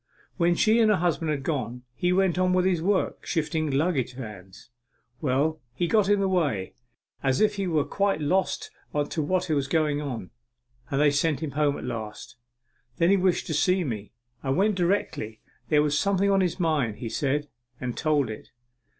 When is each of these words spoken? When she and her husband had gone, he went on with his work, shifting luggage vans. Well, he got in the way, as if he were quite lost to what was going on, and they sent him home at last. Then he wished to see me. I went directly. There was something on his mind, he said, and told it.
When 0.37 0.55
she 0.55 0.79
and 0.79 0.89
her 0.89 0.97
husband 0.97 1.29
had 1.29 1.43
gone, 1.43 1.83
he 1.93 2.11
went 2.11 2.39
on 2.39 2.53
with 2.53 2.65
his 2.65 2.81
work, 2.81 3.23
shifting 3.23 3.69
luggage 3.69 4.15
vans. 4.15 4.71
Well, 5.21 5.61
he 5.75 5.85
got 5.87 6.09
in 6.09 6.19
the 6.21 6.27
way, 6.27 6.73
as 7.21 7.39
if 7.39 7.53
he 7.57 7.67
were 7.67 7.83
quite 7.85 8.19
lost 8.19 8.71
to 9.11 9.21
what 9.21 9.47
was 9.47 9.67
going 9.67 10.01
on, 10.01 10.31
and 10.89 10.99
they 10.99 11.11
sent 11.11 11.41
him 11.41 11.51
home 11.51 11.77
at 11.77 11.83
last. 11.83 12.35
Then 12.97 13.11
he 13.11 13.17
wished 13.17 13.45
to 13.45 13.53
see 13.53 13.83
me. 13.83 14.11
I 14.41 14.49
went 14.49 14.73
directly. 14.73 15.39
There 15.69 15.83
was 15.83 15.99
something 15.99 16.31
on 16.31 16.41
his 16.41 16.59
mind, 16.59 16.95
he 16.95 17.07
said, 17.07 17.47
and 17.79 17.95
told 17.95 18.31
it. 18.31 18.47